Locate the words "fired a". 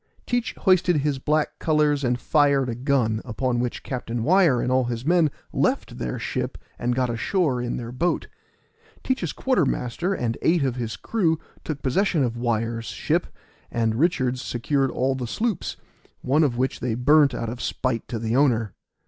2.19-2.73